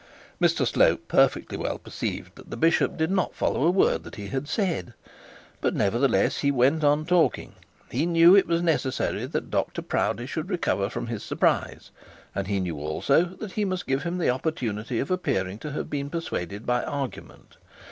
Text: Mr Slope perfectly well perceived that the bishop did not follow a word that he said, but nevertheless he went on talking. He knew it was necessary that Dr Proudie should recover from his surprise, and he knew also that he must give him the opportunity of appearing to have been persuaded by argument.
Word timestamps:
Mr 0.41 0.65
Slope 0.65 1.07
perfectly 1.07 1.59
well 1.59 1.77
perceived 1.77 2.33
that 2.35 2.49
the 2.49 2.57
bishop 2.57 2.97
did 2.97 3.11
not 3.11 3.35
follow 3.35 3.65
a 3.65 3.69
word 3.69 4.01
that 4.03 4.15
he 4.15 4.31
said, 4.45 4.95
but 5.61 5.75
nevertheless 5.75 6.39
he 6.39 6.49
went 6.49 6.83
on 6.83 7.05
talking. 7.05 7.53
He 7.91 8.07
knew 8.07 8.35
it 8.35 8.47
was 8.47 8.63
necessary 8.63 9.27
that 9.27 9.51
Dr 9.51 9.83
Proudie 9.83 10.25
should 10.25 10.49
recover 10.49 10.89
from 10.89 11.05
his 11.05 11.21
surprise, 11.21 11.91
and 12.33 12.47
he 12.47 12.59
knew 12.59 12.79
also 12.79 13.25
that 13.25 13.51
he 13.51 13.63
must 13.63 13.85
give 13.85 14.01
him 14.01 14.17
the 14.17 14.31
opportunity 14.31 14.97
of 14.97 15.11
appearing 15.11 15.59
to 15.59 15.71
have 15.73 15.87
been 15.87 16.09
persuaded 16.09 16.65
by 16.65 16.81
argument. 16.83 17.57